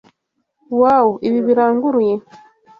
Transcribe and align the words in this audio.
Wow, 0.79 1.07
ibi 1.27 1.39
biranguruye! 1.47 2.15